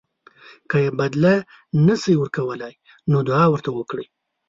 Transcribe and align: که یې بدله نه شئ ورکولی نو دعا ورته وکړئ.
که 0.69 0.77
یې 0.83 0.89
بدله 0.99 1.33
نه 1.85 1.95
شئ 2.01 2.13
ورکولی 2.17 2.73
نو 3.11 3.17
دعا 3.27 3.45
ورته 3.51 3.69
وکړئ. 3.73 4.05